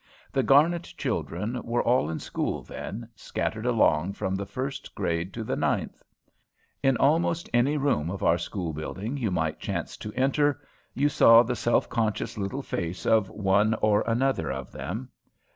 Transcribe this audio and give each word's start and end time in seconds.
The 0.31 0.41
Garnet 0.41 0.91
children 0.97 1.61
were 1.63 1.83
all 1.83 2.09
in 2.09 2.17
school 2.17 2.63
then, 2.63 3.07
scattered 3.15 3.67
along 3.67 4.13
from 4.13 4.33
the 4.35 4.47
first 4.47 4.95
grade 4.95 5.31
to 5.35 5.43
the 5.43 5.55
ninth. 5.55 6.01
In 6.81 6.97
almost 6.97 7.47
any 7.53 7.77
room 7.77 8.09
of 8.09 8.23
our 8.23 8.39
school 8.39 8.73
building 8.73 9.15
you 9.15 9.29
might 9.29 9.59
chance 9.59 9.95
to 9.97 10.11
enter, 10.13 10.59
you 10.95 11.07
saw 11.07 11.43
the 11.43 11.55
self 11.55 11.87
conscious 11.87 12.35
little 12.35 12.63
face 12.63 13.05
of 13.05 13.29
one 13.29 13.75
or 13.75 14.03
another 14.07 14.51
of 14.51 14.71
them. 14.71 15.09